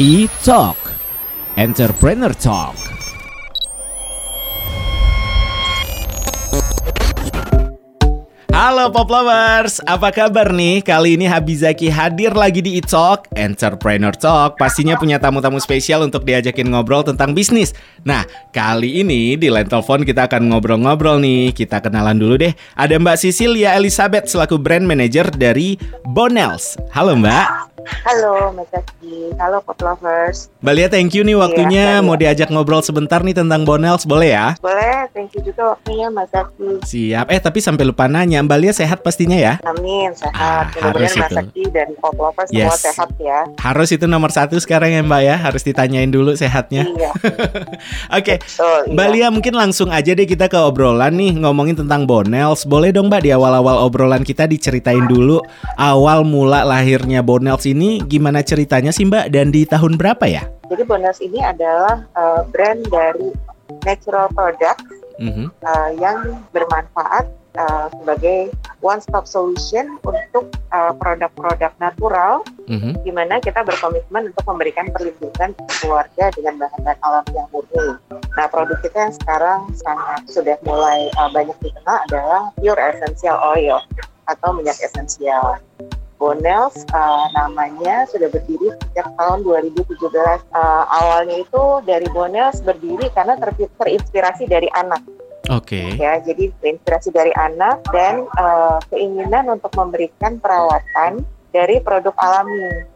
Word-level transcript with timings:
E-Talk. 0.00 0.80
Entrepreneur 1.52 2.32
Talk. 2.32 2.72
Halo 8.48 8.88
Pop 8.88 9.12
Lovers, 9.12 9.84
apa 9.84 10.08
kabar 10.08 10.48
nih? 10.48 10.80
Kali 10.80 11.20
ini 11.20 11.28
Habizaki 11.28 11.92
hadir 11.92 12.32
lagi 12.32 12.64
di 12.64 12.80
E-Talk, 12.80 13.36
Entrepreneur 13.36 14.16
Talk. 14.16 14.56
Pastinya 14.56 14.96
punya 14.96 15.20
tamu-tamu 15.20 15.60
spesial 15.60 16.08
untuk 16.08 16.24
diajakin 16.24 16.72
ngobrol 16.72 17.04
tentang 17.04 17.36
bisnis. 17.36 17.76
Nah, 18.08 18.24
kali 18.48 19.04
ini 19.04 19.36
di 19.36 19.52
line 19.52 19.68
telepon 19.68 20.08
kita 20.08 20.24
akan 20.24 20.56
ngobrol-ngobrol 20.56 21.20
nih. 21.20 21.52
Kita 21.52 21.84
kenalan 21.84 22.16
dulu 22.16 22.40
deh. 22.40 22.56
Ada 22.80 22.96
Mbak 22.96 23.28
Cecilia 23.28 23.76
Elizabeth 23.76 24.24
selaku 24.24 24.56
brand 24.56 24.88
manager 24.88 25.28
dari 25.28 25.76
Bonels. 26.08 26.80
Halo 26.96 27.12
Mbak 27.12 27.71
Halo 27.82 28.52
Mbak 28.52 28.66
Zaki, 28.68 29.14
halo 29.36 29.58
Pop 29.58 29.74
Lovers. 29.78 30.46
Mbak 30.60 30.74
Lia 30.74 30.88
thank 30.88 31.10
you 31.12 31.22
nih 31.22 31.34
waktunya. 31.34 31.98
Iya, 31.98 32.00
Mau 32.00 32.14
diajak 32.14 32.48
ngobrol 32.48 32.78
sebentar 32.78 33.18
nih 33.20 33.34
tentang 33.34 33.62
Bonels, 33.62 34.04
boleh 34.04 34.30
ya? 34.30 34.54
Boleh, 34.58 35.10
thank 35.10 35.32
you 35.32 35.42
juga 35.42 35.74
waktunya 35.74 36.06
Mbak 36.06 36.26
Zaki 36.28 36.70
Siap, 36.82 37.26
eh 37.26 37.38
tapi 37.38 37.58
sampai 37.58 37.82
lupa 37.82 38.06
nanya 38.06 38.38
Mbak 38.40 38.58
Lia 38.58 38.72
sehat 38.72 39.00
pastinya 39.00 39.34
ya? 39.34 39.58
Amin, 39.64 40.14
Ah, 40.14 40.14
sehat 40.14 40.64
Mudah-mudahan 40.68 40.92
harus 40.92 41.10
Mbak 41.12 41.26
itu. 41.26 41.34
Zaki 41.34 41.62
dan 41.70 41.88
Pop 41.98 42.14
Lovers 42.14 42.48
semua 42.48 42.62
Yes. 42.62 42.78
sehat 42.78 43.10
ya. 43.16 43.40
Harus 43.58 43.88
itu 43.90 44.06
nomor 44.06 44.30
satu 44.30 44.54
sekarang 44.56 44.90
ya 44.90 45.02
Mbak 45.02 45.22
ya. 45.22 45.36
Harus 45.36 45.62
ditanyain 45.62 46.10
dulu 46.10 46.36
sehatnya. 46.36 46.86
Iya, 46.86 47.10
Oke, 48.18 48.38
betul 48.38 48.94
Mbak 48.94 49.06
iya. 49.08 49.14
Lia 49.16 49.28
mungkin 49.30 49.54
langsung 49.54 49.88
aja 49.88 50.12
deh 50.12 50.24
kita 50.24 50.46
ke 50.46 50.58
obrolan 50.58 51.14
nih 51.14 51.34
ngomongin 51.40 51.74
tentang 51.74 52.06
Bonels. 52.06 52.62
Boleh 52.62 52.92
dong 52.92 53.08
Mbak 53.08 53.22
di 53.24 53.30
awal-awal 53.32 53.82
obrolan 53.82 54.22
kita 54.22 54.44
diceritain 54.44 55.04
dulu 55.04 55.40
awal 55.74 56.22
mula 56.22 56.62
lahirnya 56.62 57.24
Bonels 57.24 57.64
ini 57.72 58.04
gimana 58.04 58.44
ceritanya 58.44 58.92
sih 58.92 59.08
Mbak 59.08 59.32
dan 59.32 59.48
di 59.48 59.64
tahun 59.64 59.96
berapa 59.96 60.24
ya? 60.28 60.44
Jadi 60.68 60.82
Bonus 60.84 61.18
ini 61.20 61.40
adalah 61.40 62.04
uh, 62.14 62.44
brand 62.48 62.84
dari 62.92 63.32
natural 63.82 64.28
product 64.32 64.84
Mhm. 65.20 65.52
uh, 65.62 65.90
yang 66.00 66.40
bermanfaat 66.50 67.28
uh, 67.54 67.86
sebagai 67.94 68.50
one 68.80 68.98
stop 68.98 69.28
solution 69.28 70.00
untuk 70.02 70.48
uh, 70.72 70.90
produk-produk 70.96 71.70
natural 71.78 72.40
Mhm. 72.66 73.04
di 73.04 73.12
mana 73.12 73.38
kita 73.38 73.60
berkomitmen 73.62 74.32
untuk 74.32 74.44
memberikan 74.48 74.88
perlindungan 74.90 75.52
ke 75.52 75.72
keluarga 75.84 76.32
dengan 76.32 76.64
bahan-bahan 76.64 76.98
alam 77.04 77.24
yang 77.36 77.46
murni. 77.52 77.86
Nah, 78.08 78.46
produk 78.48 78.78
kita 78.80 78.98
yang 78.98 79.14
sekarang 79.14 79.60
sangat 79.76 80.20
sudah 80.26 80.56
mulai 80.64 81.12
uh, 81.20 81.28
banyak 81.28 81.54
dikenal 81.60 81.96
adalah 82.08 82.42
pure 82.56 82.80
essential 82.80 83.36
oil 83.52 83.78
atau 84.26 84.48
minyak 84.56 84.78
esensial. 84.80 85.60
Bonels 86.22 86.86
uh, 86.94 87.26
namanya 87.34 88.06
sudah 88.06 88.30
berdiri 88.30 88.70
sejak 88.86 89.10
tahun 89.18 89.42
2017. 89.42 89.98
Uh, 90.54 90.84
awalnya 90.86 91.42
itu 91.42 91.62
dari 91.82 92.06
Bonels 92.14 92.62
berdiri 92.62 93.10
karena 93.10 93.34
ter- 93.42 93.74
terinspirasi 93.74 94.46
dari 94.46 94.70
anak 94.78 95.02
Oke. 95.50 95.98
ya 95.98 96.22
jadi 96.22 96.54
terinspirasi 96.62 97.10
dari 97.10 97.34
anak 97.34 97.82
dan 97.90 98.30
eh, 98.30 98.78
keinginan 98.94 99.50
untuk 99.50 99.74
memberikan 99.74 100.38
perawatan 100.38 101.26
dari 101.50 101.82
produk 101.82 102.14
alami 102.22 102.86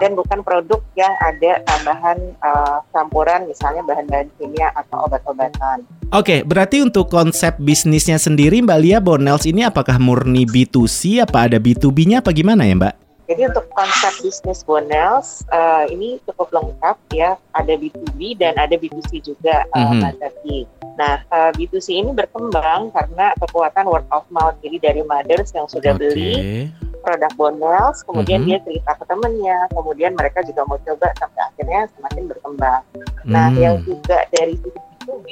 dan 0.00 0.16
bukan 0.16 0.40
produk 0.40 0.80
yang 0.96 1.12
ada 1.20 1.60
tambahan 1.68 2.18
eh, 2.32 2.78
campuran 2.90 3.44
misalnya 3.46 3.84
bahan-bahan 3.84 4.32
kimia 4.40 4.72
atau 4.74 5.04
obat-obatan. 5.06 5.84
Oke, 6.10 6.42
berarti 6.42 6.82
untuk 6.82 7.06
konsep 7.06 7.54
bisnisnya 7.60 8.18
sendiri 8.18 8.64
Mbak 8.64 8.80
Lia 8.80 8.98
Bonels 8.98 9.46
ini 9.46 9.62
apakah 9.62 10.00
murni 10.00 10.48
B2C 10.48 11.22
apa 11.22 11.46
ada 11.46 11.60
B2B-nya 11.60 12.24
apa 12.24 12.32
gimana 12.34 12.66
ya 12.66 12.74
Mbak? 12.74 12.94
Jadi 13.30 13.46
untuk 13.46 13.70
konsep 13.70 14.26
bisnis 14.26 14.66
Bonels 14.66 15.46
eh, 15.54 15.84
ini 15.94 16.18
cukup 16.26 16.50
lengkap 16.50 16.96
ya, 17.14 17.38
ada 17.54 17.78
B2B 17.78 18.34
dan 18.42 18.58
ada 18.58 18.74
B2C 18.74 19.22
juga 19.22 19.62
eh, 19.70 19.78
Mhm. 19.86 20.00
Mas 20.02 20.16
Zaki. 20.18 20.58
Nah, 20.98 21.22
eh, 21.22 21.50
B2C 21.54 21.94
ini 21.94 22.10
berkembang 22.10 22.90
karena 22.90 23.30
kekuatan 23.38 23.86
word 23.86 24.08
of 24.10 24.26
mouth. 24.34 24.58
Jadi 24.66 24.82
dari 24.82 25.02
mothers 25.06 25.54
yang 25.54 25.70
sudah 25.70 25.94
beli 25.94 26.66
produk 27.00 27.32
Bonels, 27.36 28.04
kemudian 28.04 28.44
Mhm. 28.44 28.46
dia 28.46 28.58
cerita 28.64 28.92
ke 28.96 29.04
temennya, 29.08 29.58
kemudian 29.72 30.12
mereka 30.14 30.44
juga 30.44 30.62
mau 30.68 30.78
coba 30.80 31.08
sampai 31.16 31.40
akhirnya 31.52 31.80
semakin 31.96 32.24
berkembang. 32.28 32.82
Nah, 33.24 33.48
Hmm. 33.52 33.60
yang 33.60 33.76
juga 33.84 34.18
dari 34.32 34.54
sisi 34.60 34.78
B2B 34.78 35.28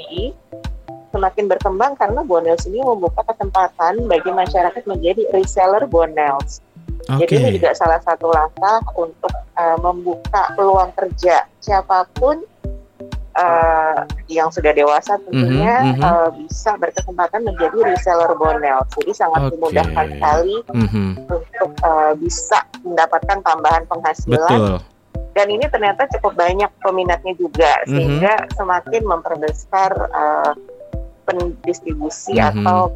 semakin 1.12 1.45
berkembang 1.49 1.93
karena 1.97 2.21
Bonels 2.25 2.65
ini 2.69 2.81
membuka 2.84 3.25
kesempatan 3.25 4.05
bagi 4.09 4.31
masyarakat 4.33 4.83
menjadi 4.84 5.23
reseller 5.33 5.84
Bonels. 5.89 6.61
Oke. 7.09 7.25
Jadi 7.25 7.33
ini 7.41 7.49
juga 7.56 7.73
salah 7.73 8.00
satu 8.05 8.29
langkah 8.29 8.85
untuk 9.00 9.33
uh, 9.56 9.79
membuka 9.81 10.53
peluang 10.53 10.93
kerja 10.93 11.49
siapa 11.65 12.05
pun 12.21 12.45
uh, 13.38 14.03
yang 14.26 14.50
sudah 14.50 14.75
dewasa 14.75 15.15
tentunya 15.22 15.94
Mhm, 15.94 15.94
mhm. 15.97 16.03
uh, 16.03 16.28
bisa 16.34 16.75
berkesempatan 16.76 17.47
menjadi 17.47 17.78
reseller 17.87 18.34
Bonels. 18.34 18.91
Jadi 18.99 19.12
sangat 19.15 19.41
Oke. 19.47 19.50
dimudahkan 19.54 20.06
sekali 20.10 20.56
Mhm. 20.75 21.06
untuk 21.31 21.71
uh, 21.87 22.12
bisa 22.19 22.59
mendapatkan 22.82 23.38
tambahan 23.47 23.84
penghasilan 23.87 24.59
Betul. 24.59 24.78
dan 25.38 25.47
ini 25.54 25.65
ternyata 25.71 26.10
cukup 26.19 26.34
banyak 26.34 26.71
peminatnya 26.82 27.34
juga 27.38 27.72
Mhm. 27.87 27.91
sehingga 27.94 28.34
semakin 28.59 29.03
memperbesar 29.06 29.91
uh, 30.10 30.53
pendistribusi 31.28 32.41
Mhm. 32.41 32.65
atau 32.65 32.89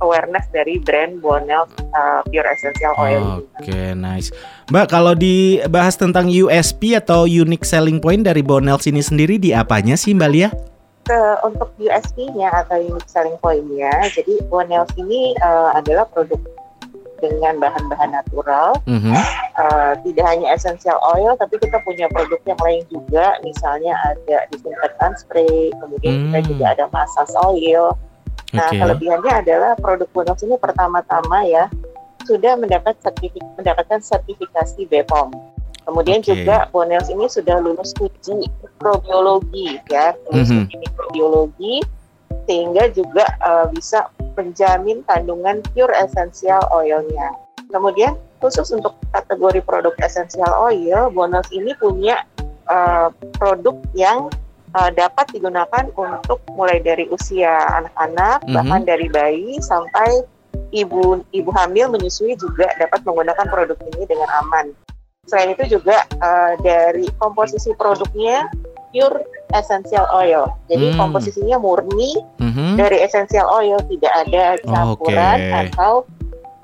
awareness 0.00 0.48
dari 0.48 0.80
brand 0.80 1.20
Bonel 1.20 1.68
uh, 1.92 2.24
Pure 2.24 2.48
Essential 2.48 2.96
Oil 2.96 3.44
Oke, 3.60 3.68
ini. 3.68 3.92
nice. 3.92 4.32
Mbak, 4.72 4.86
kalau 4.88 5.12
dibahas 5.12 6.00
tentang 6.00 6.32
USP 6.32 6.96
atau 6.96 7.28
unique 7.28 7.68
selling 7.68 8.00
point 8.00 8.24
dari 8.24 8.40
Bonels 8.40 8.88
ini 8.88 9.04
sendiri 9.04 9.36
di 9.36 9.52
apanya 9.52 9.94
sih 9.94 10.16
Mbak 10.16 10.30
Lia? 10.32 10.48
Ke- 11.04 11.36
untuk 11.44 11.68
USP-nya 11.76 12.48
atau 12.64 12.80
unique 12.80 13.04
selling 13.04 13.36
point-nya, 13.36 13.92
jadi 14.08 14.40
Bonel 14.48 14.88
ini 14.96 15.36
uh, 15.36 15.76
adalah 15.76 16.08
produk 16.08 16.40
dengan 17.30 17.54
bahan-bahan 17.60 18.10
natural 18.12 18.76
Mhm. 18.84 19.14
Uh, 19.54 19.92
tidak 20.02 20.26
hanya 20.26 20.50
essential 20.50 20.98
oil 21.14 21.38
tapi 21.38 21.56
kita 21.62 21.78
punya 21.86 22.10
produk 22.10 22.42
yang 22.42 22.58
lain 22.58 22.82
juga 22.90 23.38
misalnya 23.40 23.94
ada 24.02 24.50
disinfektan 24.50 25.14
spray 25.14 25.70
kemudian 25.78 26.26
kita 26.26 26.38
Hmm. 26.42 26.48
juga 26.50 26.64
ada 26.74 26.84
massage 26.90 27.34
oil 27.38 27.94
nah 28.50 28.66
Oke. 28.68 28.78
kelebihannya 28.78 29.32
adalah 29.46 29.72
produk 29.78 30.10
Bonus 30.10 30.42
ini 30.42 30.58
pertama-tama 30.58 31.46
ya 31.46 31.70
sudah 32.26 32.58
mendapat 32.58 32.98
sertifik 32.98 33.42
mendapatkan 33.54 34.02
sertifikasi 34.02 34.90
BPOM 34.90 35.30
kemudian 35.86 36.18
Oke. 36.18 36.34
juga 36.34 36.66
Bonus 36.70 37.06
ini 37.06 37.26
sudah 37.30 37.62
lulus 37.62 37.94
uji 37.98 38.34
mikrobiologi 38.34 39.78
ya 39.86 40.14
lulus 40.30 40.50
Mhm. 40.50 40.60
uji 40.66 40.74
mikrobiologi 40.82 41.74
sehingga 42.44 42.90
juga 42.90 43.24
uh, 43.40 43.66
bisa 43.70 44.10
menjamin 44.34 45.02
kandungan 45.06 45.62
pure 45.74 45.94
essential 45.96 46.62
oilnya 46.74 47.32
Kemudian 47.74 48.14
khusus 48.38 48.70
untuk 48.70 48.94
kategori 49.10 49.58
produk 49.66 49.94
essential 49.98 50.46
oil, 50.62 51.08
Bonus 51.10 51.48
ini 51.50 51.72
punya 51.74 52.22
uh, 52.70 53.10
produk 53.34 53.74
yang 53.98 54.30
uh, 54.78 54.90
dapat 54.94 55.26
digunakan 55.34 55.90
untuk 55.96 56.38
mulai 56.54 56.78
dari 56.78 57.10
usia 57.10 57.66
anak-anak, 57.82 58.46
Mhm. 58.46 58.54
bahkan 58.54 58.80
dari 58.86 59.10
bayi 59.10 59.58
sampai 59.58 60.22
ibu 60.70 61.22
ibu 61.34 61.50
hamil 61.50 61.90
menyusui 61.90 62.38
juga 62.38 62.70
dapat 62.78 63.02
menggunakan 63.02 63.46
produk 63.50 63.78
ini 63.94 64.06
dengan 64.06 64.30
aman. 64.46 64.70
Selain 65.24 65.56
itu 65.56 65.80
juga 65.80 66.04
uh, 66.20 66.54
dari 66.60 67.08
komposisi 67.16 67.72
produknya 67.74 68.44
pure 68.94 69.26
essential 69.50 70.06
oil. 70.14 70.46
Jadi 70.70 70.94
Hmm. 70.94 70.98
komposisinya 71.02 71.58
murni 71.58 72.14
Mhm. 72.38 72.78
dari 72.78 73.02
essential 73.02 73.50
oil, 73.50 73.82
tidak 73.90 74.12
ada 74.14 74.54
campuran 74.62 75.38
Oke. 75.42 75.54
atau 75.66 75.92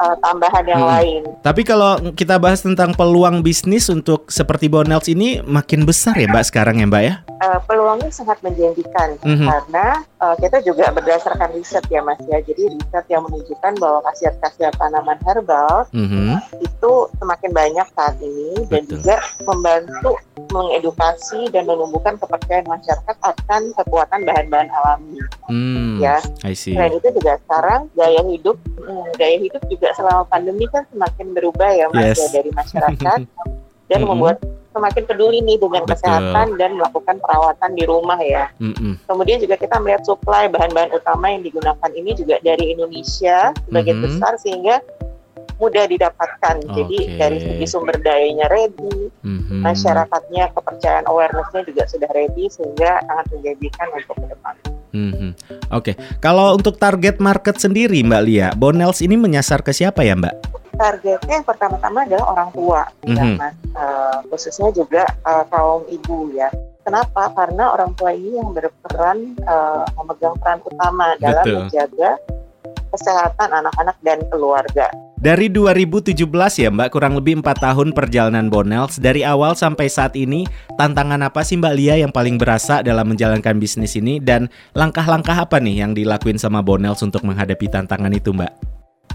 uh, 0.01 0.17
tambahan 0.25 0.65
yang 0.65 0.81
Mm-mm. 0.81 0.93
lain. 0.97 1.23
Tapi 1.45 1.63
kalau 1.63 2.01
kita 2.17 2.41
bahas 2.41 2.65
tentang 2.65 2.97
peluang 2.97 3.45
bisnis 3.45 3.87
untuk 3.87 4.33
seperti 4.33 4.67
Bonels 4.67 5.07
ini 5.07 5.45
makin 5.45 5.85
besar 5.85 6.17
ya 6.17 6.27
Mbak 6.27 6.45
sekarang 6.49 6.81
ya 6.81 6.87
Mbak 6.89 7.03
ya? 7.05 7.15
Uh, 7.41 7.61
peluangnya 7.65 8.13
sangat 8.13 8.37
menjanjikan 8.45 9.17
Mhm. 9.25 9.49
karena 9.49 9.87
uh, 10.21 10.37
kita 10.37 10.61
juga 10.61 10.93
berdasarkan 10.93 11.57
riset 11.57 11.85
ya 11.89 12.01
Mas 12.01 12.21
ya. 12.29 12.41
Jadi 12.41 12.73
riset 12.73 13.05
yang 13.09 13.25
menunjukkan 13.25 13.73
bahwa 13.81 14.01
khasiat-khasiat 14.09 14.77
tanaman 14.77 15.17
herbal 15.25 15.89
Mhm. 15.93 16.37
itu 16.61 16.93
semakin 17.17 17.51
banyak 17.53 17.87
saat 17.97 18.17
ini 18.21 18.65
dan 18.69 18.85
Betul. 18.85 18.93
juga 19.01 19.17
membantu 19.45 20.11
mengedukasi 20.51 21.49
dan 21.53 21.65
menumbuhkan 21.65 22.19
kepercayaan 22.19 22.67
masyarakat 22.67 23.17
akan 23.23 23.63
kekuatan 23.77 24.21
bahan-bahan 24.27 24.69
alami. 24.73 25.19
Hmm, 25.47 25.90
Ya. 26.01 26.17
I 26.43 26.53
see. 26.53 26.73
Selain 26.73 26.93
itu 26.93 27.09
juga 27.13 27.37
sekarang 27.45 27.81
gaya 27.93 28.23
hidup, 28.25 28.57
hmm, 28.77 29.07
gaya 29.15 29.37
hidup 29.37 29.63
juga 29.69 29.89
selama 29.93 30.25
pandemi 30.25 30.65
kan 30.67 30.89
semakin 30.89 31.27
berubah 31.31 31.71
ya 31.71 31.87
mas 31.91 32.17
Yes. 32.17 32.19
ya 32.19 32.41
dari 32.41 32.51
masyarakat 32.51 33.19
dan 33.91 33.99
Mm-mm. 34.01 34.09
membuat 34.09 34.37
semakin 34.71 35.03
peduli 35.03 35.43
nih 35.43 35.59
dengan 35.59 35.83
Betul. 35.83 35.99
kesehatan 35.99 36.47
dan 36.55 36.71
melakukan 36.79 37.17
perawatan 37.19 37.71
di 37.75 37.85
rumah 37.85 38.19
ya. 38.23 38.47
Mm-mm. 38.63 39.03
Kemudian 39.03 39.43
juga 39.43 39.59
kita 39.59 39.77
melihat 39.77 40.07
supply 40.07 40.47
bahan-bahan 40.47 40.95
utama 40.95 41.27
yang 41.27 41.43
digunakan 41.43 41.91
ini 41.91 42.15
juga 42.15 42.39
dari 42.39 42.71
Indonesia 42.71 43.51
sebagian 43.67 43.99
Mhm. 43.99 44.05
besar 44.07 44.33
sehingga 44.39 44.79
mudah 45.59 45.85
didapatkan. 45.85 46.57
Jadi 46.73 46.99
Oke. 47.05 47.19
dari 47.19 47.37
segi 47.37 47.67
sumber 47.69 47.99
dayanya 48.01 48.49
ready, 48.49 49.13
Mhm. 49.21 49.61
masyarakatnya 49.61 50.55
kepercayaan 50.57 51.05
awarenessnya 51.05 51.67
juga 51.67 51.85
sudah 51.85 52.09
ready 52.15 52.49
sehingga 52.49 53.03
sangat 53.05 53.27
menjanjikan 53.29 53.89
untuk 53.93 54.17
ke 54.17 54.27
depan. 54.31 54.55
Mhm. 54.91 55.31
Oke, 55.71 55.95
kalau 56.19 56.55
untuk 56.55 56.77
target 56.77 57.23
market 57.23 57.57
sendiri 57.59 58.03
Mbak 58.03 58.23
Lia, 58.27 58.49
Bonels 58.59 59.01
ini 59.01 59.15
menyasar 59.15 59.63
ke 59.63 59.71
siapa 59.71 60.03
ya 60.03 60.19
Mbak? 60.19 60.35
Targetnya 60.75 61.35
yang 61.43 61.47
pertama-tama 61.47 62.09
adalah 62.09 62.27
orang 62.33 62.49
tua, 62.57 62.81
ya, 63.05 63.25
Mhm. 63.25 63.37
Mas. 63.37 63.55
Eh, 63.71 64.17
khususnya 64.33 64.69
juga 64.73 65.05
eh, 65.07 65.45
kaum 65.53 65.85
ibu 65.87 66.33
ya. 66.33 66.49
Kenapa? 66.81 67.31
Karena 67.37 67.77
orang 67.77 67.93
tua 67.95 68.11
ini 68.17 68.41
yang 68.41 68.51
berperan 68.57 69.37
eh, 69.37 69.83
memegang 70.01 70.35
peran 70.41 70.59
utama 70.65 71.15
dalam 71.21 71.45
Betul. 71.45 71.57
menjaga 71.69 72.11
kesehatan 72.91 73.49
anak-anak 73.55 73.97
dan 74.03 74.19
keluarga. 74.33 74.91
Dari 75.21 75.53
2017 75.53 76.17
ya 76.57 76.73
Mbak, 76.73 76.97
kurang 76.97 77.13
lebih 77.13 77.45
4 77.45 77.61
tahun 77.61 77.93
perjalanan 77.93 78.49
Bonels. 78.49 78.97
Dari 78.97 79.21
awal 79.21 79.53
sampai 79.53 79.93
saat 79.93 80.17
ini, 80.17 80.49
tantangan 80.81 81.21
apa 81.21 81.45
sih 81.45 81.61
Mbak 81.61 81.75
Lia 81.77 82.01
yang 82.01 82.09
paling 82.09 82.41
berasa 82.41 82.81
dalam 82.81 83.13
menjalankan 83.13 83.61
bisnis 83.61 84.01
ini? 84.01 84.17
Dan 84.17 84.49
langkah-langkah 84.73 85.37
apa 85.37 85.61
nih 85.61 85.85
yang 85.85 85.93
dilakuin 85.93 86.41
sama 86.41 86.65
Bonels 86.65 87.05
untuk 87.05 87.21
menghadapi 87.21 87.69
tantangan 87.69 88.09
itu 88.17 88.33
Mbak? 88.33 88.53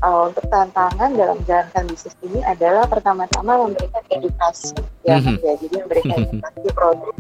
Eh, 0.06 0.22
untuk 0.30 0.46
tantangan 0.46 1.10
dalam 1.18 1.42
menjalankan 1.42 1.84
bisnis 1.90 2.14
ini 2.22 2.38
adalah 2.46 2.86
pertama-tama 2.86 3.66
memberikan 3.66 4.06
edukasi 4.14 4.78
ya, 5.02 5.18
Mhm. 5.18 5.42
ya 5.42 5.54
jadi 5.58 5.76
memberikan 5.90 6.18
edukasi 6.22 6.70
produk 6.70 7.16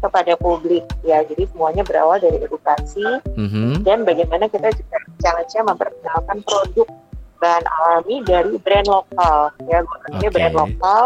kepada 0.00 0.32
publik 0.40 0.88
ya 1.04 1.20
jadi 1.20 1.46
semuanya 1.52 1.84
berawal 1.84 2.16
dari 2.16 2.40
edukasi 2.40 3.04
Mhm. 3.36 3.84
dan 3.84 4.08
bagaimana 4.08 4.48
kita 4.48 4.72
juga 4.72 4.96
challenge-nya 5.20 5.62
memperkenalkan 5.68 6.40
produk 6.42 6.88
bahan 7.42 7.66
alami 7.66 8.22
dari 8.22 8.54
brand 8.62 8.86
lokal. 8.86 9.50
Ya 9.66 9.82
ini 10.14 10.30
brand 10.30 10.54
lokal 10.54 11.02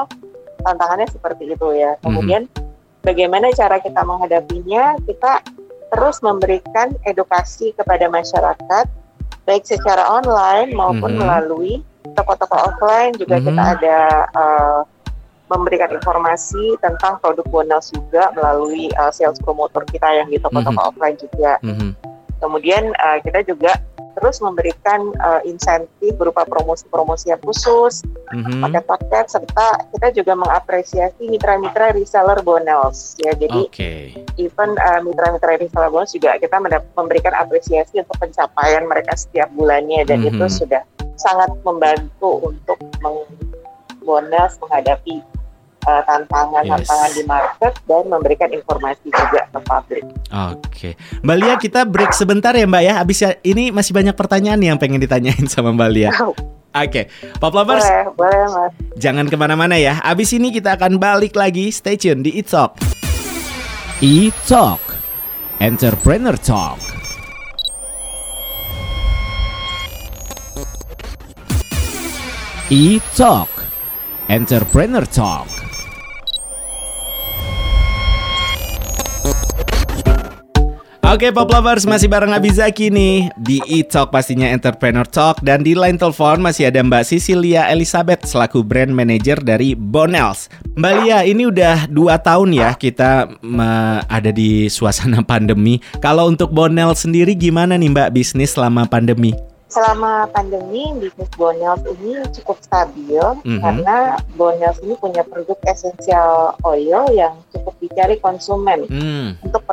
tantangannya 0.60 1.08
seperti 1.08 1.48
itu 1.56 1.68
ya. 1.72 1.96
Kemudian 2.04 2.44
bagaimana 3.00 3.48
cara 3.56 3.80
kita 3.80 4.04
menghadapinya? 4.04 5.00
Kita 5.08 5.40
terus 5.96 6.20
memberikan 6.20 6.92
edukasi 7.08 7.72
kepada 7.72 8.12
masyarakat 8.12 8.86
baik 9.48 9.64
secara 9.64 10.04
online 10.12 10.76
maupun 10.76 11.16
Mhm. 11.16 11.20
melalui 11.24 11.80
toko-toko 12.12 12.68
offline. 12.68 13.16
Juga 13.16 13.40
Mhm. 13.40 13.44
kita 13.48 13.62
ada 13.80 13.98
eh, 14.36 14.80
memberikan 15.46 15.94
informasi 15.94 16.74
tentang 16.82 17.22
produk 17.22 17.46
Bonus 17.48 17.94
juga 17.94 18.28
melalui 18.34 18.92
eh, 18.92 19.12
sales 19.14 19.40
promotor 19.40 19.86
kita 19.88 20.10
yang 20.12 20.28
di 20.28 20.36
toko-toko 20.36 20.92
offline 20.92 21.16
juga. 21.16 21.56
Mhm. 21.64 22.16
Kemudian 22.36 22.92
uh, 23.00 23.16
kita 23.24 23.48
juga 23.48 23.80
terus 24.16 24.40
memberikan 24.40 25.12
uh, 25.20 25.44
insentif 25.44 26.16
berupa 26.16 26.48
promosi-promosi 26.48 27.28
yang 27.28 27.40
khusus, 27.44 28.00
Mhm. 28.32 28.64
paket-paket, 28.64 29.24
serta 29.28 29.66
kita 29.92 30.08
juga 30.16 30.32
mengapresiasi 30.34 31.28
mitra-mitra 31.28 31.92
reseller 31.92 32.40
bonus. 32.40 33.14
Ya, 33.20 33.36
jadi 33.36 33.68
Oke. 33.68 34.16
even 34.40 34.74
uh, 34.80 35.00
mitra-mitra 35.04 35.60
reseller 35.60 35.92
bonus 35.92 36.16
juga 36.16 36.40
kita 36.40 36.56
mendap- 36.56 36.88
memberikan 36.96 37.36
apresiasi 37.36 38.00
untuk 38.00 38.16
pencapaian 38.18 38.88
mereka 38.88 39.14
setiap 39.14 39.52
bulannya 39.52 40.02
dan 40.08 40.24
Mhm. 40.24 40.28
itu 40.32 40.64
sudah 40.64 40.82
sangat 41.16 41.52
membantu 41.62 42.40
untuk 42.50 42.80
meng- 43.04 43.28
bonus 44.02 44.54
menghadapi 44.62 45.18
uh, 45.86 46.02
tantangan-tantangan 46.04 46.84
Yes. 47.08 47.16
di 47.16 47.22
market 47.24 47.72
dan 47.86 48.02
memberikan 48.06 48.50
informasi 48.50 49.06
juga 49.06 49.46
ke 49.46 49.58
publik. 49.62 50.04
Oke, 50.28 50.88
Mbak 51.22 51.36
Lia 51.38 51.54
kita 51.56 51.80
break 51.86 52.12
sebentar 52.12 52.52
ya 52.52 52.66
Mbak 52.66 52.82
ya. 52.82 52.92
Habis 52.98 53.18
ya, 53.22 53.30
ini 53.40 53.70
masih 53.70 53.94
banyak 53.94 54.12
pertanyaan 54.12 54.60
yang 54.60 54.76
pengen 54.76 54.98
ditanyain 54.98 55.46
sama 55.46 55.70
Mbak 55.70 55.90
Lia. 55.90 56.10
Oke, 56.76 57.08
Pop 57.40 57.56
Lovers 57.56 57.88
boleh, 57.88 58.04
boleh 58.20 58.42
mas. 58.52 58.72
jangan 59.00 59.24
ke 59.24 59.36
mana-mana 59.38 59.80
ya. 59.80 59.96
Abis 60.04 60.36
ini 60.36 60.52
kita 60.52 60.76
akan 60.76 61.00
balik 61.00 61.32
lagi. 61.32 61.72
Stay 61.72 61.96
tune 61.96 62.20
di 62.20 62.36
Eat 62.36 62.52
Talk. 62.52 62.76
Eat 64.04 64.36
Talk, 64.44 64.82
Entrepreneur 65.56 66.36
Talk. 66.36 66.76
Eat 72.70 73.02
Talk, 73.14 73.48
Entrepreneur 74.28 75.06
Talk. 75.06 75.65
Oke 81.06 81.30
Pop 81.30 81.46
Lovers 81.46 81.86
masih 81.86 82.10
bareng 82.10 82.34
Abizaki 82.34 82.90
nih. 82.90 83.30
Di 83.38 83.62
E-Talk 83.62 84.10
pastinya 84.10 84.50
Entrepreneur 84.50 85.06
Talk. 85.06 85.38
Dan 85.38 85.62
di 85.62 85.78
line 85.78 85.94
telepon 85.94 86.42
masih 86.42 86.66
ada 86.66 86.82
Mbak 86.82 87.06
Sisilia 87.06 87.70
Elizabeth 87.70 88.26
Selaku 88.26 88.66
brand 88.66 88.90
manager 88.90 89.38
dari 89.38 89.78
Bonels. 89.78 90.50
Mbak 90.74 90.94
Lia 90.98 91.22
ini 91.22 91.46
udah 91.46 91.86
2 91.86 91.94
tahun 92.26 92.58
ya 92.58 92.74
kita 92.74 93.30
ada 94.10 94.30
di 94.34 94.66
suasana 94.66 95.22
pandemi. 95.30 95.78
Kalau 96.02 96.26
untuk 96.26 96.50
Bonels 96.50 97.06
sendiri 97.06 97.38
gimana 97.38 97.78
nih 97.78 97.94
Mbak 97.94 98.10
bisnis 98.10 98.58
selama 98.58 98.82
pandemi? 98.90 99.30
selama 99.66 100.30
pandemi 100.30 100.94
bisnis 101.02 101.26
Bonels 101.34 101.82
ini 101.98 102.22
cukup 102.38 102.54
stabil 102.62 103.18
Mhm. 103.42 103.58
karena 103.60 104.14
Bonels 104.38 104.78
ini 104.78 104.94
punya 104.94 105.26
produk 105.26 105.58
esensial 105.66 106.54
oil 106.62 107.10
yang 107.10 107.34
cukup 107.50 107.74
dicari 107.82 108.14
konsumen. 108.22 108.86
Hmm, 108.86 109.34
untuk 109.42 109.66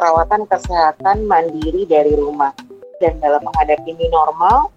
perawatan 0.00 0.48
kesehatan 0.48 1.28
mandiri 1.28 1.84
dari 1.84 2.16
rumah. 2.16 2.56
Dan 3.04 3.20
dalam 3.20 3.44
menghadapi 3.44 3.92
ini 3.92 4.08
normal, 4.08 4.72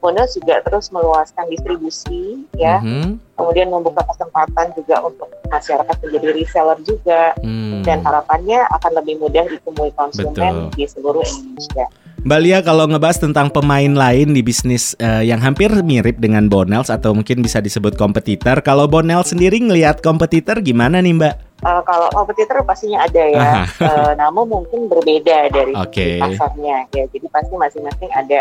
Bonels 0.00 0.32
juga 0.32 0.64
terus 0.64 0.88
meluaskan 0.88 1.44
distribusi 1.52 2.48
ya, 2.56 2.80
mhm, 2.80 3.20
kemudian 3.36 3.68
membuka 3.68 4.00
kesempatan 4.08 4.72
juga 4.72 5.04
untuk 5.04 5.28
masyarakat 5.52 5.96
menjadi 6.00 6.28
reseller 6.40 6.78
juga 6.88 7.36
hmm. 7.44 7.84
dan 7.84 8.00
harapannya 8.00 8.64
akan 8.80 8.96
lebih 8.96 9.20
mudah 9.20 9.44
ditemui 9.44 9.92
konsumen 9.92 10.32
Betul. 10.32 10.72
di 10.72 10.84
seluruh 10.88 11.20
Indonesia. 11.20 11.86
Mbak 12.20 12.40
Lia 12.44 12.60
kalau 12.60 12.84
ngebahas 12.84 13.16
tentang 13.16 13.48
pemain 13.48 13.88
lain 13.88 14.36
di 14.36 14.44
bisnis 14.44 14.92
eh, 15.00 15.24
yang 15.24 15.40
hampir 15.40 15.72
mirip 15.80 16.20
dengan 16.20 16.52
Bonels 16.52 16.92
atau 16.92 17.16
mungkin 17.16 17.40
bisa 17.40 17.64
disebut 17.64 17.96
kompetitor, 17.96 18.60
kalau 18.60 18.84
Bonels 18.84 19.32
sendiri 19.32 19.56
ngelihat 19.56 20.04
kompetitor 20.04 20.60
gimana 20.60 21.00
nih 21.00 21.16
Mbak? 21.16 21.34
Eh, 21.64 21.82
kalau 21.88 22.12
kompetitor 22.12 22.60
pastinya 22.68 23.08
ada 23.08 23.24
ya, 23.24 23.40
Aha. 23.40 23.62
Eh, 23.64 24.12
namun 24.20 24.52
mungkin 24.52 24.92
berbeda 24.92 25.48
dari 25.48 25.72
segi 25.72 26.20
pasarnya 26.20 26.84
ya. 26.92 27.08
Jadi 27.08 27.26
pasti 27.32 27.54
masing-masing 27.56 28.10
ada 28.12 28.40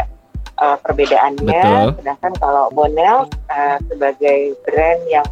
eh, 0.60 0.78
perbedaannya. 0.84 1.48
Betul. 1.48 1.88
Sedangkan 2.04 2.34
kalau 2.36 2.68
Bonel 2.76 3.32
eh, 3.48 3.78
sebagai 3.88 4.60
brand 4.68 5.02
yang 5.08 5.28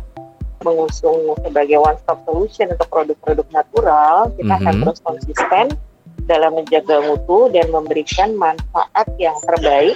mengusung 0.63 1.35
sebagai 1.44 1.83
one 1.83 1.99
stop 1.99 2.23
solution 2.23 2.71
untuk 2.71 2.88
produk-produk 2.88 3.47
natural, 3.51 4.31
kita 4.39 4.53
akan 4.55 4.73
Mhm. 4.80 4.81
terus 4.87 4.99
konsisten 5.04 5.66
dalam 6.28 6.60
menjaga 6.60 7.00
mutu 7.07 7.48
dan 7.56 7.72
memberikan 7.72 8.36
manfaat 8.36 9.07
yang 9.18 9.34
terbaik 9.48 9.96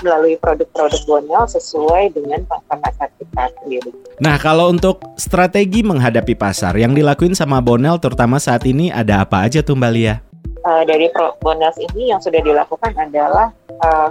melalui 0.00 0.38
produk-produk 0.40 1.02
Bonel 1.04 1.44
sesuai 1.50 2.14
dengan 2.16 2.40
pasar 2.48 2.78
pasar 2.80 3.08
kita 3.20 3.42
sendiri. 3.60 3.90
Nah, 4.22 4.40
kalau 4.40 4.72
untuk 4.72 5.02
strategi 5.18 5.84
menghadapi 5.84 6.32
pasar 6.38 6.72
yang 6.78 6.96
dilakuin 6.96 7.36
sama 7.36 7.60
Bonel 7.60 8.00
terutama 8.00 8.40
saat 8.40 8.64
ini 8.64 8.88
ada 8.88 9.20
apa 9.26 9.44
aja 9.44 9.60
tuh 9.60 9.76
Mbak 9.76 9.92
Lia? 9.92 10.22
Eh, 10.64 10.82
dari 10.88 11.12
bonus 11.44 11.76
ini 11.76 12.08
yang 12.08 12.24
sudah 12.24 12.40
dilakukan 12.40 12.96
adalah 12.96 13.52
eh, 13.68 14.08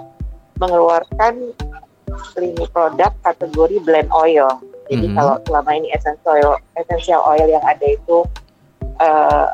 mengeluarkan 0.62 1.34
lini 2.38 2.66
produk 2.70 3.10
kategori 3.26 3.82
blend 3.82 4.10
oil. 4.14 4.62
Jadi 4.92 5.08
Mhm. 5.10 5.16
kalau 5.18 5.36
selama 5.50 5.72
ini 5.74 5.90
essential 5.96 6.30
oil, 6.38 6.54
essential 6.78 7.22
oil 7.26 7.48
yang 7.50 7.64
ada 7.66 7.88
itu 7.88 8.22
eh, 9.04 9.46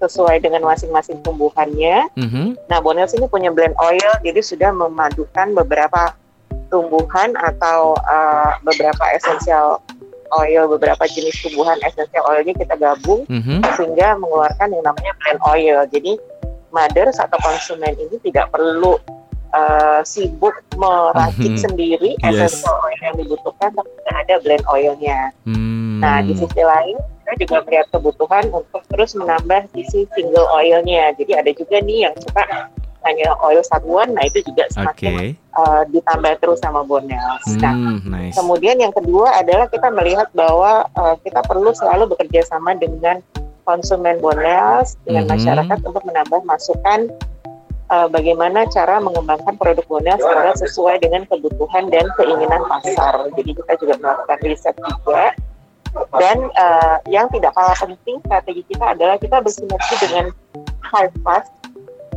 sesuai 0.00 0.40
dengan 0.40 0.64
masing-masing 0.64 1.20
tumbuhannya. 1.20 2.08
Mhm, 2.16 2.56
Nah, 2.66 2.78
Bonels 2.80 3.12
ini 3.12 3.28
punya 3.28 3.52
blend 3.52 3.76
oil, 3.78 4.10
jadi 4.24 4.40
sudah 4.40 4.70
memadukan 4.72 5.52
beberapa 5.54 6.16
tumbuhan 6.72 7.36
atau 7.36 7.92
eh, 8.00 8.50
beberapa 8.64 9.04
essential 9.12 9.78
oil, 10.34 10.66
beberapa 10.66 11.04
jenis 11.06 11.36
tumbuhan 11.38 11.78
essential 11.84 12.24
oilnya 12.26 12.56
kita 12.56 12.74
gabung 12.74 13.22
mhm, 13.28 13.62
sehingga 13.76 14.18
mengeluarkan 14.18 14.72
yang 14.72 14.82
namanya 14.82 15.12
blend 15.20 15.40
oil. 15.46 15.78
Jadi 15.86 16.12
mothers 16.74 17.22
atau 17.22 17.38
konsumen 17.38 17.94
ini 17.94 18.18
tidak 18.26 18.50
perlu 18.50 18.98
uh, 19.54 20.02
sibuk 20.02 20.58
meracik 20.74 21.54
Mhm. 21.54 21.62
sendiri 21.62 22.10
Yes. 22.18 22.50
essential 22.50 22.74
oil 22.82 22.98
yang 22.98 23.14
dibutuhkan, 23.14 23.70
tapi 23.70 23.90
ada 24.10 24.34
blend 24.42 24.64
oilnya. 24.66 25.30
hmm. 25.46 26.02
Nah 26.02 26.18
di 26.26 26.34
sisi 26.34 26.58
lain 26.58 26.98
kita 27.24 27.48
juga 27.48 27.56
melihat 27.64 27.86
kebutuhan 27.88 28.44
untuk 28.52 28.84
terus 28.92 29.16
menambah 29.16 29.64
sisi 29.72 30.04
single 30.12 30.44
oilnya. 30.52 31.16
Jadi 31.16 31.32
ada 31.32 31.50
juga 31.56 31.80
nih 31.80 32.08
yang 32.08 32.14
suka 32.20 32.68
hanya 33.04 33.36
oil 33.44 33.60
satuan, 33.60 34.16
nah 34.16 34.24
itu 34.24 34.40
juga 34.48 34.64
semakin 34.72 35.36
uh, 35.60 35.84
ditambah 35.92 36.40
terus 36.40 36.60
sama 36.64 36.84
Bonels. 36.84 37.44
Nah 37.60 37.72
hmm, 37.72 38.00
nice. 38.08 38.32
Kemudian 38.32 38.80
yang 38.80 38.96
kedua 38.96 39.44
adalah 39.44 39.68
kita 39.68 39.92
melihat 39.92 40.28
bahwa 40.32 40.88
uh, 40.96 41.16
kita 41.20 41.44
perlu 41.44 41.72
selalu 41.76 42.16
bekerja 42.16 42.48
sama 42.48 42.72
dengan 42.72 43.20
konsumen 43.68 44.20
Bonels, 44.24 44.96
dengan 45.04 45.28
Mhm. 45.28 45.32
masyarakat 45.36 45.78
untuk 45.84 46.00
menambah 46.04 46.48
masukan 46.48 47.12
uh, 47.92 48.08
bagaimana 48.08 48.64
cara 48.72 48.96
mengembangkan 49.00 49.56
produk 49.60 49.84
Bonel 49.84 50.16
secara 50.16 50.56
sesuai 50.56 51.04
dengan 51.04 51.28
kebutuhan 51.28 51.92
dan 51.92 52.08
keinginan 52.16 52.64
pasar. 52.72 53.28
Jadi 53.36 53.50
kita 53.52 53.72
juga 53.84 53.94
melakukan 54.00 54.38
riset 54.48 54.76
juga. 54.80 55.36
Dan 55.94 56.50
uh, 56.58 56.98
yang 57.06 57.30
tidak 57.30 57.54
kalah 57.54 57.76
penting 57.78 58.18
strategi 58.26 58.62
kita 58.66 58.98
adalah 58.98 59.16
kita 59.18 59.38
bersinergi 59.38 59.94
dengan 60.02 60.26
Harvard 60.82 61.46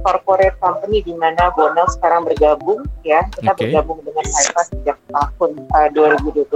corporate 0.01 0.57
company 0.61 1.01
di 1.01 1.13
mana 1.17 1.49
Bonel 1.53 1.85
sekarang 1.97 2.25
bergabung 2.25 2.85
ya 3.01 3.25
kita 3.33 3.51
okay. 3.53 3.69
bergabung 3.69 3.99
dengan 4.05 4.25
Harvard 4.25 4.67
sejak 4.71 4.97
tahun 5.09 5.51
uh, 5.73 5.89
2021 5.93 6.47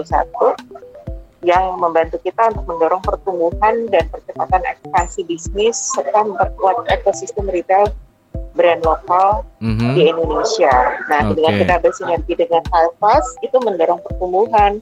yang 1.42 1.82
membantu 1.82 2.22
kita 2.22 2.54
untuk 2.54 2.66
mendorong 2.70 3.02
pertumbuhan 3.02 3.90
dan 3.90 4.06
percepatan 4.14 4.62
ekspansi 4.62 5.26
bisnis 5.26 5.74
serta 5.98 6.22
memperkuat 6.22 6.86
ekosistem 6.94 7.50
retail 7.50 7.90
brand 8.56 8.82
lokal 8.84 9.48
mm-hmm. 9.64 9.92
di 9.96 10.02
Indonesia. 10.12 10.74
Nah, 11.08 11.20
okay. 11.28 11.36
dengan 11.40 11.54
kita 11.64 11.76
bersinergi 11.80 12.34
dengan 12.36 12.64
Halfas 12.72 13.26
itu 13.44 13.58
mendorong 13.60 14.00
pertumbuhan, 14.04 14.78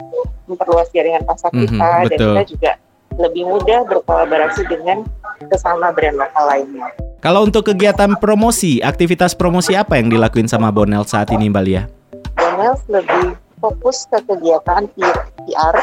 memperluas 0.49 0.89
jaringan 0.93 1.23
pasar 1.25 1.53
mm-hmm, 1.53 1.69
kita 1.69 1.89
betul. 2.09 2.09
dan 2.09 2.17
kita 2.17 2.43
juga 2.49 2.71
lebih 3.19 3.43
mudah 3.45 3.83
berkolaborasi 3.89 4.63
dengan 4.71 5.03
sesama 5.51 5.91
brand 5.91 6.17
lokal 6.17 6.45
lainnya. 6.47 6.87
Kalau 7.19 7.43
untuk 7.43 7.67
kegiatan 7.67 8.15
promosi, 8.15 8.79
aktivitas 8.79 9.35
promosi 9.35 9.75
apa 9.75 9.99
yang 9.99 10.07
dilakuin 10.07 10.47
sama 10.47 10.71
Bonel 10.71 11.03
saat 11.03 11.27
ini, 11.35 11.51
Mbak 11.51 11.63
Lia? 11.67 11.83
Bonel 12.39 12.79
lebih 12.87 13.35
fokus 13.59 14.07
ke 14.07 14.23
kegiatan 14.23 14.87
PR 14.95 15.75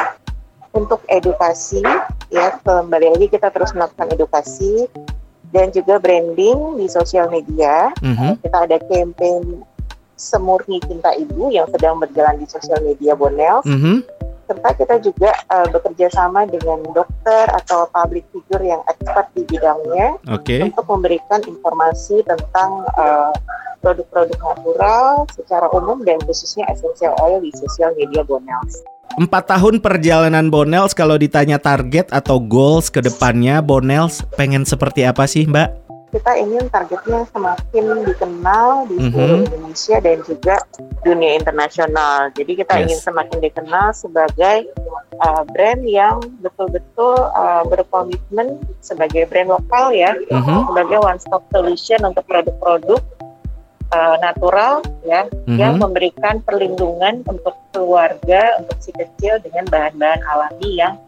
untuk 0.73 1.05
edukasi, 1.13 1.85
ya 2.33 2.57
kembali 2.65 3.17
lagi 3.17 3.27
kita 3.33 3.53
terus 3.53 3.73
melakukan 3.77 4.13
edukasi 4.13 4.89
dan 5.55 5.71
juga 5.71 5.99
branding 6.03 6.81
di 6.81 6.87
sosial 6.91 7.31
media. 7.31 7.93
Mm-hmm. 8.03 8.33
Kita 8.43 8.59
ada 8.67 8.79
campaign 8.91 9.63
Semurni 10.17 10.81
Cinta 10.81 11.13
Ibu 11.13 11.53
yang 11.53 11.69
sedang 11.69 12.01
berjalan 12.01 12.41
di 12.41 12.47
sosial 12.49 12.81
media 12.83 13.13
Bonel. 13.13 13.61
Mm-hmm. 13.63 13.97
Serta 14.47 14.71
kita 14.79 14.97
juga 15.03 15.35
uh, 15.51 15.67
bekerja 15.75 16.07
sama 16.15 16.47
dengan 16.47 16.79
dokter 16.95 17.51
atau 17.51 17.91
public 17.91 18.23
figure 18.31 18.63
yang 18.63 18.79
expert 18.87 19.27
di 19.35 19.43
bidangnya 19.43 20.23
okay. 20.31 20.63
untuk 20.63 20.87
memberikan 20.87 21.43
informasi 21.43 22.23
tentang 22.23 22.87
uh, 22.95 23.35
produk-produk 23.83 24.39
natural 24.39 25.27
secara 25.35 25.67
umum 25.75 25.99
dan 26.07 26.23
khususnya 26.23 26.63
essential 26.71 27.15
oil 27.23 27.43
di 27.43 27.51
sosial 27.59 27.91
media 27.99 28.23
Bonels. 28.23 28.87
Empat 29.17 29.49
tahun 29.49 29.81
perjalanan 29.81 30.53
Bonels 30.53 30.93
kalau 30.93 31.17
ditanya 31.17 31.57
target 31.57 32.11
atau 32.13 32.37
goals 32.37 32.93
ke 32.93 33.01
depannya 33.01 33.63
Bonels 33.65 34.21
pengen 34.35 34.67
seperti 34.67 35.07
apa 35.07 35.25
sih 35.25 35.47
Mbak? 35.47 35.87
Kita 36.13 36.33
ingin 36.37 36.69
targetnya 36.69 37.25
semakin 37.31 37.85
dikenal 38.05 38.91
di 38.91 38.97
mhm. 38.99 39.11
seluruh 39.13 39.25
mm 39.25 39.45
-hmm. 39.47 39.47
Indonesia 39.49 39.97
dan 40.05 40.19
juga 40.25 40.57
dunia 41.01 41.33
internasional. 41.37 42.19
Jadi 42.37 42.53
kita 42.61 42.73
yes. 42.77 42.83
ingin 42.85 42.99
semakin 43.01 43.39
dikenal 43.41 43.87
sebagai 43.97 44.59
uh, 45.25 45.43
brand 45.49 45.83
yang 45.85 46.21
betul-betul 46.45 47.17
uh, 47.33 47.65
berkomitmen 47.69 48.61
sebagai 48.85 49.29
brand 49.33 49.49
lokal 49.49 49.97
ya, 49.97 50.13
mm 50.13 50.41
-hmm. 50.41 50.61
sebagai 50.73 50.99
one 51.01 51.21
stop 51.21 51.43
solution 51.53 52.01
untuk 52.05 52.25
produk-produk 52.29 53.01
uh, 53.97 54.17
natural 54.21 54.85
ya 55.09 55.25
mm-hmm. 55.25 55.57
yang 55.57 55.81
memberikan 55.81 56.45
perlindungan 56.45 57.25
untuk 57.25 57.57
keluarga 57.73 58.61
untuk 58.61 58.77
si 58.85 58.93
kecil 58.93 59.41
dengan 59.41 59.65
bahan-bahan 59.73 60.21
alami 60.29 60.71
yang 60.77 61.01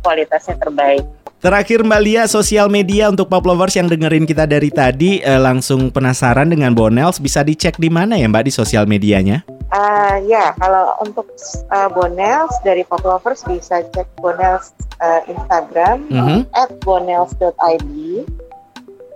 kualitasnya 0.00 0.56
terbaik. 0.56 1.04
Terakhir 1.40 1.80
Mbak 1.80 2.02
Lia, 2.04 2.22
sosial 2.28 2.68
media 2.68 3.08
untuk 3.08 3.32
pop 3.32 3.40
lovers 3.48 3.72
yang 3.72 3.88
dengerin 3.88 4.28
kita 4.28 4.44
dari 4.44 4.68
tadi 4.68 5.24
eh, 5.24 5.40
langsung 5.40 5.88
penasaran 5.88 6.52
dengan 6.52 6.76
Bonels, 6.76 7.16
bisa 7.16 7.40
dicek 7.40 7.80
di 7.80 7.88
mana 7.88 8.20
ya 8.20 8.28
Mbak 8.28 8.44
di 8.44 8.52
sosial 8.52 8.84
medianya? 8.84 9.40
Uh, 9.72 10.20
ya, 10.28 10.52
kalau 10.60 11.00
untuk 11.00 11.24
uh, 11.72 11.88
Bonels 11.96 12.52
dari 12.60 12.84
pop 12.84 13.00
lovers 13.08 13.40
bisa 13.48 13.80
cek 13.88 14.04
Bonels 14.20 14.76
uh, 15.00 15.24
Instagram 15.32 16.04
mm-hmm. 16.12 16.40
at 16.52 16.76
bonels.id 16.84 17.88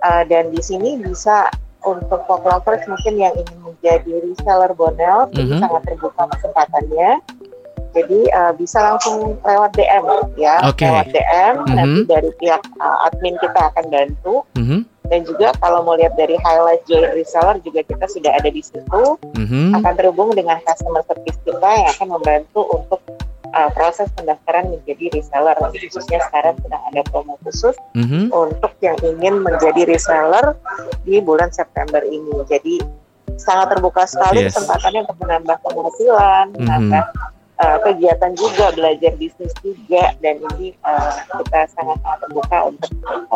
uh, 0.01 0.23
dan 0.25 0.43
di 0.49 0.61
sini 0.65 0.97
bisa 0.97 1.45
untuk 1.85 2.19
pop 2.25 2.41
lovers 2.43 2.83
mungkin 2.89 3.13
yang 3.21 3.33
ingin 3.37 3.59
menjadi 3.61 4.13
reseller 4.25 4.71
Bonel, 4.73 5.29
mm 5.29 5.37
-hmm. 5.37 5.59
sangat 5.61 5.81
terbuka 5.85 6.23
kesempatannya. 6.35 7.11
Jadi 7.95 8.27
uh, 8.35 8.51
bisa 8.59 8.83
langsung 8.83 9.39
lewat 9.39 9.71
DM 9.79 10.03
ya, 10.35 10.59
okay. 10.67 10.91
lewat 10.91 11.15
DM 11.15 11.53
mm 11.55 11.63
-hmm. 11.63 11.75
nanti 11.79 11.99
dari 12.03 12.29
pihak 12.43 12.63
uh, 12.83 13.07
admin 13.07 13.39
kita 13.39 13.71
akan 13.71 13.85
bantu. 13.87 14.43
Mm 14.59 14.65
-hmm. 14.65 14.81
Dan 15.05 15.21
juga 15.21 15.53
kalau 15.61 15.85
mau 15.85 15.93
lihat 15.93 16.17
dari 16.17 16.33
highlight 16.33 16.81
join 16.89 17.05
reseller 17.13 17.61
juga 17.61 17.85
kita 17.85 18.09
sudah 18.09 18.35
ada 18.41 18.49
di 18.49 18.59
situ, 18.59 19.03
mm 19.37 19.45
-hmm. 19.45 19.77
akan 19.79 19.93
terhubung 19.95 20.33
dengan 20.33 20.57
customer 20.65 21.05
service 21.05 21.39
kita 21.45 21.69
yang 21.69 21.87
akan 21.93 22.07
membantu 22.19 22.61
untuk 22.73 22.99
uh, 23.55 23.71
proses 23.71 24.11
pendaftaran 24.13 24.69
menjadi 24.69 25.09
reseller 25.15 25.55
khususnya 25.71 26.19
sekarang 26.27 26.59
sedang 26.59 26.83
ada 26.91 27.01
promo 27.07 27.39
khusus 27.47 27.73
mm-hmm. 27.95 28.29
untuk 28.35 28.75
yang 28.83 28.99
ingin 29.01 29.41
menjadi 29.41 29.87
reseller 29.87 30.53
di 31.07 31.23
bulan 31.23 31.49
September 31.49 32.03
ini 32.03 32.43
jadi 32.45 32.83
sangat 33.39 33.75
terbuka 33.75 34.03
sekali 34.05 34.45
yes. 34.45 34.53
kesempatannya 34.53 35.07
untuk 35.07 35.17
menambah 35.23 35.57
penghasilan 35.63 36.45
mm-hmm. 36.51 36.59
menambah 36.61 37.03
uh, 37.63 37.77
kegiatan 37.81 38.31
juga 38.35 38.65
belajar 38.75 39.11
bisnis 39.15 39.51
juga 39.63 40.13
dan 40.19 40.35
ini 40.53 40.75
uh, 40.83 41.11
kita 41.41 41.71
sangat 41.71 41.97
sangat 42.03 42.19
terbuka 42.27 42.57
untuk 42.67 42.91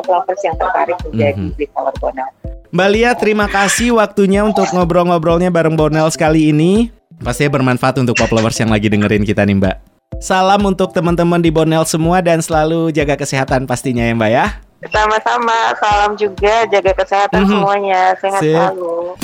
lovers 0.05 0.41
yang 0.43 0.55
tertarik 0.59 0.97
menjadi 1.07 1.39
mm-hmm. 1.39 1.57
reseller 1.57 1.95
Bonel. 2.03 2.29
Mbak 2.69 2.89
Lia, 2.93 3.11
terima 3.17 3.49
kasih 3.49 3.97
waktunya 3.97 4.45
untuk 4.45 4.69
ngobrol-ngobrolnya 4.69 5.49
bareng 5.49 5.73
Bonel 5.73 6.05
sekali 6.13 6.53
ini. 6.53 6.93
Pastinya 7.17 7.57
bermanfaat 7.57 7.97
untuk 7.97 8.13
pop 8.13 8.29
lovers 8.29 8.61
yang 8.61 8.69
lagi 8.69 8.87
dengerin 8.87 9.25
kita 9.25 9.41
nih 9.41 9.57
Mbak. 9.57 9.98
Salam 10.19 10.59
untuk 10.67 10.91
teman-teman 10.91 11.39
di 11.39 11.47
Bonel 11.47 11.87
semua 11.87 12.19
dan 12.19 12.43
selalu 12.43 12.91
jaga 12.91 13.15
kesehatan 13.15 13.63
pastinya 13.63 14.03
ya 14.03 14.11
Mbak 14.11 14.31
ya. 14.35 14.45
Sama-sama, 14.91 15.71
salam 15.79 16.11
juga 16.19 16.67
jaga 16.67 16.91
kesehatan 16.91 17.39
mm 17.39 17.47
-hmm. 17.47 17.55
semuanya, 17.55 18.01
sehat 18.19 18.41
Sip. 18.43 18.51
selalu. 18.51 19.15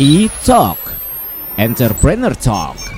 E-Talk, 0.00 0.80
Entrepreneur 1.60 2.32
Talk. 2.32 2.95